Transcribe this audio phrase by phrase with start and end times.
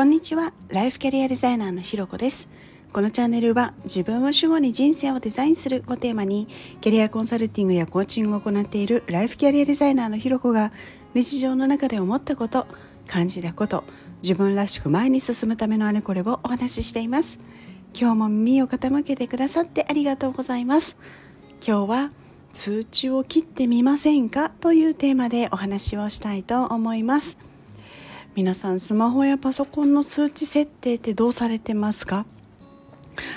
[0.00, 0.54] こんにちは。
[0.70, 2.48] ライフキャリアデザイナーのひろこです。
[2.90, 6.48] このチャンネルは自分を主語に人生をデザインするをテーマに
[6.80, 10.72] キャリアコンサルティングやコーチングを行っているライフキャリアデザイナーのひろこが
[11.12, 12.66] 日常の中で思ったこと
[13.06, 13.84] 感じたこと
[14.22, 17.38] 自分らしく前に進むためのあれこれをお話ししています。
[17.92, 20.96] 今日も耳を傾けてくださってありがとうございます。
[21.60, 22.10] 今日は
[22.52, 24.48] 通知を切ってみませんか？
[24.48, 27.36] というテーマでお話をしたいと思います。
[28.36, 32.26] 皆さんスマホやパソコンの数値設定ってどうされてますか？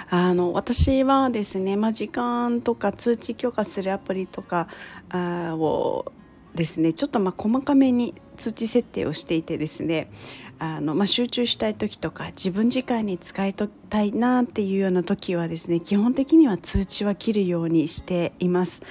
[0.09, 4.67] あの私はですね、まあ、時間とか通知許可するアプリとか
[5.09, 6.11] あを
[6.53, 10.11] ですねちょっとま細かめに通知設定をしていてですね
[10.59, 13.55] あの、まあ、集中したい時とか自分時間に使い
[13.89, 18.83] たいなっていうような時はですね基本的には通知は切るようにしています。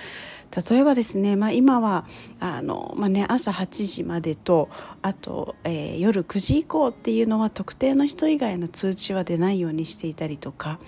[0.54, 2.04] 例えばですね、まあ、今は
[2.38, 4.68] あの、まあね、朝8時までと
[5.00, 10.78] あと、えー、夜9時以降っていうのは特定の人以外の通知は出ないようにしていたりとか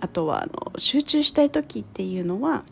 [0.00, 2.64] あとはあの集中したい時っていうのは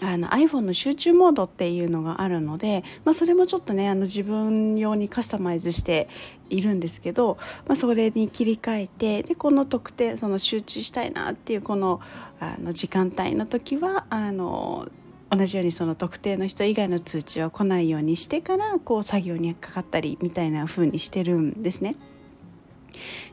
[0.00, 6.08] あの iPhone の集中モードっていうのがあるので、まあ、それもちょっとねあの自分用にカスタマイズして
[6.50, 12.00] いるんですけど、まあ、それに切り替えてでこの特定その集中したいなっていうこの
[12.40, 14.88] あの時間帯の時はあの
[15.36, 21.96] 同じようにその特定の人以外の通知は来ないようにしてからこう作業にかかったりみたいな風にしてるんですね。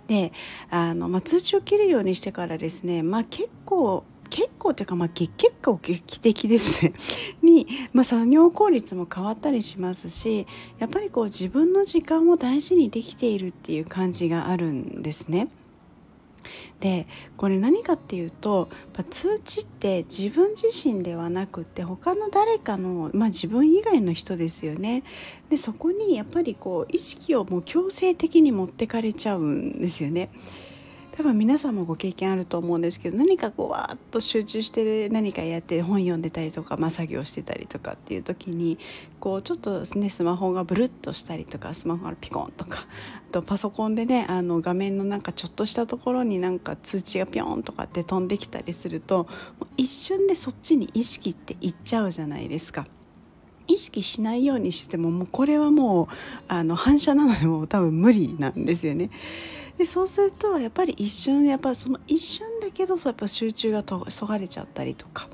[0.08, 0.34] で
[0.70, 5.30] あの、まあ、通知を切るようにしてからですね、まあ、結構結構というか、まあ、結
[5.62, 6.94] 構劇的ですね
[7.44, 10.48] に、まあ、作業効率も変わったりしますし
[10.80, 15.50] やっぱりこう自分の時間を大事にできているっていう感じがあるんですね。
[16.80, 18.70] でこれ何かっていうと
[19.10, 25.04] 通知って自分自身ではなくて他の誰かの、まあ、自分以外の人ですよね
[25.50, 30.30] でそこにやっぱりこう意識をもう強制的に持ってかれちゃうんですよね。
[31.22, 38.80] 多分皆さんもご経験あると思うんですけど何かこうわーっと集中してる何かやって本読んでたりとか、まあ、作業してたりとかっていう時に
[39.20, 42.88] こうちょっとねスマホがブルッとしたりとかスマホがピコンとか
[43.30, 49.28] あとパソコンでねあの画面のなんかちょっとしたところになんか通知がピョンとかって飛んできたりすると
[49.78, 52.88] 一瞬でそっちに意識っていっちゃうじゃないですか。
[53.68, 56.08] 意識しないようにしてももうこれはもう
[56.48, 59.12] あの反射なのでも多分無理なんですよね。
[59.82, 65.28] でそうするとやっぱり一瞬やっぱその一瞬だけどやっぱ集中がとそがれちゃったりとか。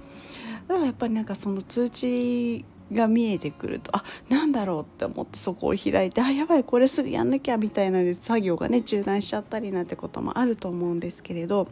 [0.70, 2.64] だからやっぱりなんかその通知
[2.94, 11.68] が見えてくるとあなんだろうって思ってそこを開いてあやばいこれすぐやんなきゃみたいな作業がね中断しちゃったりなんてこともあると思うんですけれど。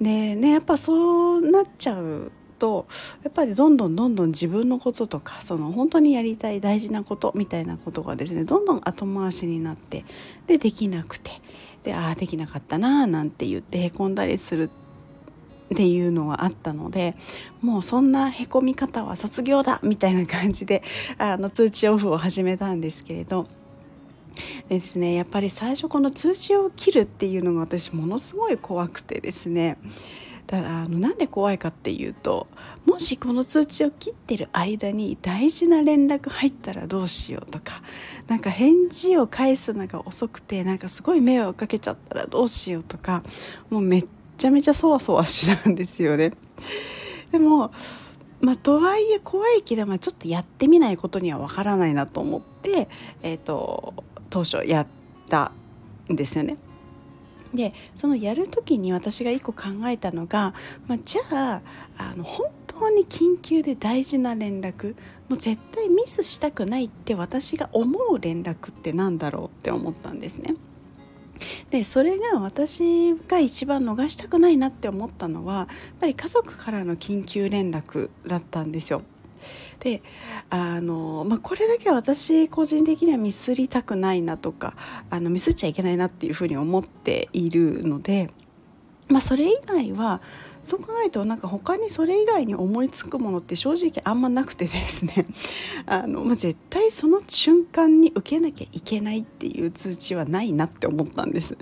[0.00, 2.86] でねやっぱそうなっちゃうと
[3.22, 10.04] やっぱりどんどんどんどん自分のこととかその本当にやりたい大事なことみたいなことがですねどんどん後回しになって
[10.46, 11.30] でできなくて
[11.84, 14.70] でああできなかったななんて言ってへこんだりする
[15.72, 17.14] っていうのはあったので
[17.60, 20.82] もうそんなへこみ方は卒業だみたいな感じで
[21.18, 23.46] あの通知オフを始めたんですけれど
[24.68, 29.76] でですねやっぱり最初この通知を切るっていうのが私ものすごい怖くてですね
[30.48, 32.48] だあのなんで怖いかっていうと
[32.86, 37.82] もしこの通知を切ってる間に大事な連絡入ったらどうしようとか
[38.28, 43.22] なんか返事を返すのが遅くてなんかすごい迷惑かけちゃったらどうしようとか
[43.68, 44.06] もうめっ
[44.38, 46.32] ちゃめちゃそわそわしてたんですよね。
[47.30, 47.70] でも
[48.40, 52.88] まあ、とはいえ怖いけど、まあ、ちょっとやってみないことにはわからないなと思って、
[53.22, 53.94] えーと
[54.30, 54.86] 当初やっ
[55.28, 55.52] た
[56.08, 56.56] んですよね。
[57.54, 60.54] でそのやる時に私が一個考えたのが、
[60.86, 61.22] まあ、じゃ
[61.54, 61.62] あ
[61.96, 64.94] あの本当に緊急で大事な連絡
[65.28, 70.54] もう絶対ミスしたくないって私が思う連絡って何だろうって思ったんですね。
[71.70, 75.66] でそれが私が一番逃したくないなって思ったのはやっ
[76.00, 79.02] ぱり家族からの緊急連絡だったんですよ。
[79.80, 80.02] で
[80.50, 84.74] あの、まあ、これだけは私個人的にはミスりたくないなとか
[85.10, 88.30] あのミスっちゃいけないなっていうふうに思っているので、
[89.08, 90.20] まあ、それ以外は
[90.62, 95.26] そう考えるとなんか他にそれ以外に思いつくものって正直あんまなくてですね
[95.86, 101.56] あの、まあ、絶対その瞬間に受けなきゃいけないっていう通知はないなって思ったんです。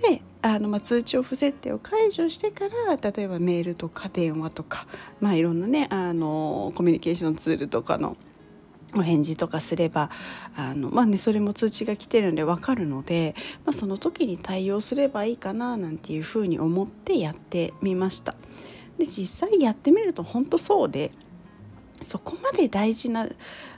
[0.00, 0.22] で
[0.54, 4.86] あの、まあ、通知オフ設定を解除してから例えばメールとか電話とか、
[5.20, 8.16] まあ、いろんなねあのコミュニケーションツールとかの
[8.94, 10.10] お返事とかすれば
[10.54, 13.34] あの、まあね、それも通知が来てるんで分かるので、
[13.64, 18.34] まあ、その時に対応すればいいかななんていうふうに思ってやってみました。
[18.98, 21.10] で実際やってみると本当そうで
[22.00, 23.28] そこまで大事な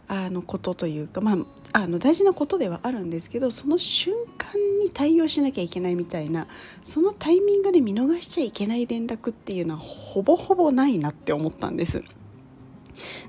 [0.08, 1.36] あのことというか、まあ、
[1.72, 4.50] あの大事なことではあるんですけどその瞬間
[4.82, 6.46] に対応しなきゃいけないみたいな
[6.82, 12.02] そのタイミングで見逃しちゃいけない連絡っていうのはほぼほぼないなって思ったんです。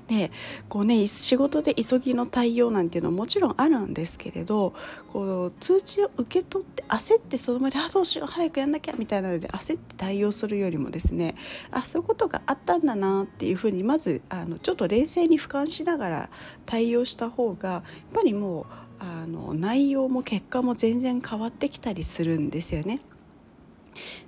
[0.08, 0.30] で
[0.68, 4.74] こうね仕事で急ぎの対応なんていうのはもちろんあるんですけれど
[5.12, 11.34] こう通知を受け取って焦ってその場で「あどうしよう早くやんなきゃ」みたいなので焦って対応するよりもですね
[11.70, 16.30] あそういうことがあったんだなっていうふうにまずあのちょっと冷静に俯瞰しながら
[16.66, 17.82] 対応した方がやっ
[18.12, 18.66] ぱりもう
[19.00, 23.00] あの内容も結果も全然変わってきたりするんですよね。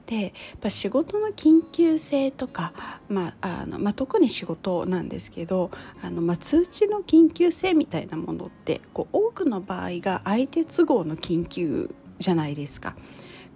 [0.07, 2.73] でやっぱ仕事の緊急性とか、
[3.09, 5.71] まああのまあ、特に仕事なんですけど
[6.03, 12.95] あの、まあ、通知の緊急性みたいなものってこう多くの場合が相手都合の緊急じゃないですか。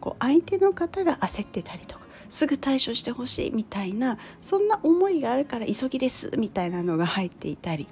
[0.00, 7.86] こう相手の方が焦ってたりとかすぐ対処してほしいみたいなそんな思いがあるから急ぎですみたいなのが入っていたり。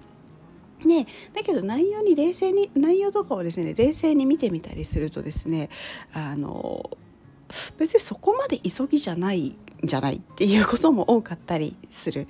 [0.84, 5.70] ね、だけど内容に冷静に内容とかをですね冷静に見てみたりするとですね
[6.12, 6.90] あの
[7.78, 12.26] 別にそこまで急ぎじゃないんじゃないっていうことも多かったりする。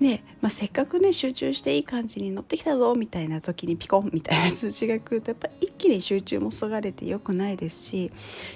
[0.00, 8.12] で、まあ、せっかくね集中していい感じに乗ってきたぞみたいな時にピコンみたいな通知が来るとやっぱ一気に集中もそがれてよくないですし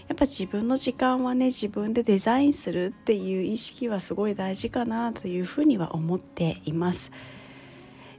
[0.09, 7.13] やっぱ自分の時間はね自分でデザインするっていう意識はすごい大事かなというふうには思っています。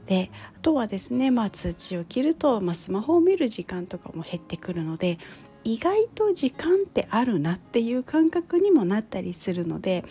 [0.06, 5.18] であとはですね、まあ、通知を切ると、まあ、スマホを見る時間とかも減ってくるので
[5.64, 10.04] 意外と時間ってあるなっていう感覚にもなったりするので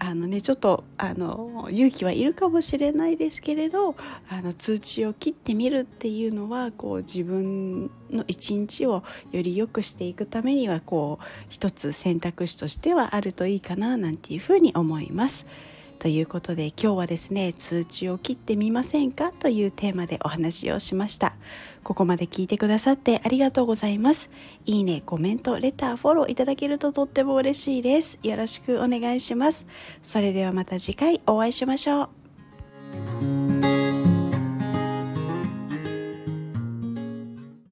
[0.00, 3.96] あのねちょっとあの勇気はいるかもしれないですけれど
[4.28, 9.02] あの通知を切ってみるっていうのはこう自分の一日を
[9.32, 15.46] より良くしていくためにはこう一つ選択肢としてはあるといいかななんていうふうに思います。
[15.98, 21.34] ということで今日はですね通知を切ってみませんかというテーマでお話をしました。
[21.82, 24.30] ここまで聞いてくださってありがとうございます。
[24.66, 28.18] いいねコメントレターフォローいただけるととっても嬉しいです。
[28.22, 29.66] よろしくお願いします。
[30.02, 32.17] それではまた次回お会いしましょう。